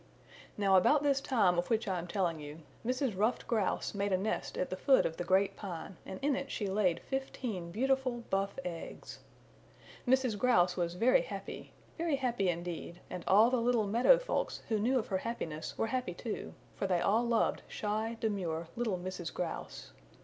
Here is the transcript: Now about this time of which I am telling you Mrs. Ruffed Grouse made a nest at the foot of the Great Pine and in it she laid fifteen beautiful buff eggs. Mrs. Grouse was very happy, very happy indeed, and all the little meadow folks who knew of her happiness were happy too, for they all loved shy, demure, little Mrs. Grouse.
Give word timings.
Now 0.57 0.77
about 0.77 1.03
this 1.03 1.21
time 1.21 1.59
of 1.59 1.69
which 1.69 1.87
I 1.87 1.99
am 1.99 2.07
telling 2.07 2.39
you 2.39 2.61
Mrs. 2.83 3.15
Ruffed 3.15 3.45
Grouse 3.45 3.93
made 3.93 4.11
a 4.11 4.17
nest 4.17 4.57
at 4.57 4.71
the 4.71 4.75
foot 4.75 5.05
of 5.05 5.17
the 5.17 5.23
Great 5.23 5.55
Pine 5.55 5.95
and 6.07 6.17
in 6.23 6.35
it 6.35 6.49
she 6.49 6.65
laid 6.65 7.01
fifteen 7.01 7.69
beautiful 7.69 8.23
buff 8.31 8.57
eggs. 8.65 9.19
Mrs. 10.07 10.39
Grouse 10.39 10.75
was 10.75 10.95
very 10.95 11.21
happy, 11.21 11.71
very 11.99 12.15
happy 12.15 12.49
indeed, 12.49 12.99
and 13.11 13.23
all 13.27 13.51
the 13.51 13.61
little 13.61 13.85
meadow 13.85 14.17
folks 14.17 14.63
who 14.69 14.79
knew 14.79 14.97
of 14.97 15.05
her 15.09 15.19
happiness 15.19 15.77
were 15.77 15.85
happy 15.85 16.15
too, 16.15 16.55
for 16.75 16.87
they 16.87 16.99
all 16.99 17.23
loved 17.23 17.61
shy, 17.67 18.17
demure, 18.19 18.69
little 18.75 18.97
Mrs. 18.97 19.31
Grouse. 19.31 19.91